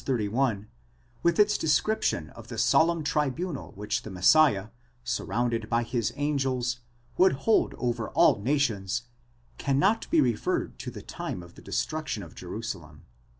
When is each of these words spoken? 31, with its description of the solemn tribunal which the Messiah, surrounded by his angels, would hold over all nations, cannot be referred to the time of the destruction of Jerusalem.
31, 0.03 0.67
with 1.21 1.37
its 1.39 1.59
description 1.59 2.31
of 2.31 2.47
the 2.47 2.57
solemn 2.57 3.03
tribunal 3.03 3.71
which 3.73 4.01
the 4.01 4.09
Messiah, 4.09 4.69
surrounded 5.03 5.69
by 5.69 5.83
his 5.83 6.11
angels, 6.15 6.79
would 7.17 7.33
hold 7.45 7.75
over 7.77 8.09
all 8.09 8.41
nations, 8.41 9.03
cannot 9.59 10.09
be 10.09 10.19
referred 10.19 10.79
to 10.79 10.89
the 10.89 11.03
time 11.03 11.43
of 11.43 11.53
the 11.53 11.61
destruction 11.61 12.23
of 12.23 12.33
Jerusalem. 12.33 13.03